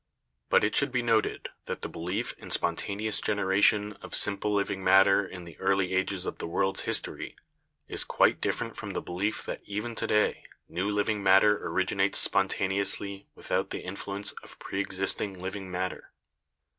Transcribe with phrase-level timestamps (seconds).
[0.49, 4.83] But it should be noted that "belief in the spontaneous genera tion of simple living
[4.83, 7.35] matter in the early ages of the world's history
[7.87, 13.27] is quite different from the belief that even to day new living matter originates spontaneously
[13.35, 16.11] without the in fluence of preexisting living matter."